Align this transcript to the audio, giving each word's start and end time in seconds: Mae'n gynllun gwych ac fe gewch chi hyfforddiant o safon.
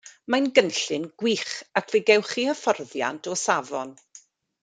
Mae'n 0.33 0.45
gynllun 0.59 1.03
gwych 1.23 1.51
ac 1.81 1.93
fe 1.95 2.01
gewch 2.09 2.31
chi 2.33 2.47
hyfforddiant 2.53 3.33
o 3.35 3.37
safon. 3.45 3.93